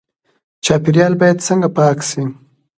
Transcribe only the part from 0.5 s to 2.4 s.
چاپیریال باید څنګه پاک شي؟